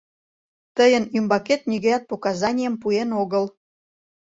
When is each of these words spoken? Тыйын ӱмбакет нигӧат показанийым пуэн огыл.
Тыйын 0.75 1.03
ӱмбакет 1.17 1.61
нигӧат 1.69 2.03
показанийым 2.11 2.75
пуэн 2.81 3.09
огыл. 3.21 3.45